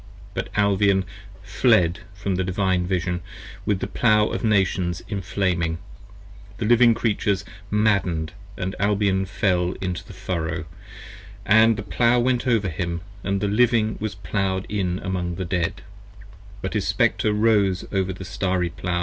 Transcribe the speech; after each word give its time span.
But 0.33 0.49
Albion 0.55 1.05
fled 1.43 1.99
from 2.15 2.33
the 2.33 2.43
Divine 2.43 2.87
Vision 2.87 3.21
with 3.67 3.81
the 3.81 3.85
Plow 3.85 4.29
of 4.29 4.43
Nations 4.43 5.03
enflaming, 5.07 5.77
The 6.57 6.65
Living 6.65 6.95
Creatures 6.95 7.45
madden'd 7.69 8.33
and 8.57 8.75
Albion 8.79 9.27
fell 9.27 9.73
into 9.73 10.03
the 10.03 10.13
Furrow, 10.13 10.65
and 11.45 11.77
The 11.77 11.83
Plow 11.83 12.19
went 12.19 12.47
over 12.47 12.67
him 12.67 13.01
& 13.15 13.21
the 13.21 13.47
Living 13.47 13.97
was 13.99 14.15
Plowed 14.15 14.65
in 14.69 14.97
among 15.03 15.35
the 15.35 15.45
Dead: 15.45 15.83
15 15.83 15.83
But 16.63 16.73
his 16.73 16.87
Spectre 16.87 17.31
rose 17.31 17.85
over 17.91 18.11
the 18.11 18.25
starry 18.25 18.69
Plow. 18.69 18.99